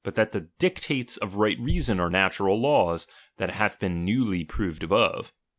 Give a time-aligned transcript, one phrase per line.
[0.03, 0.49] 17
[1.21, 3.05] of right reason are natural laws,
[3.37, 5.31] that hath been (oewly proved above.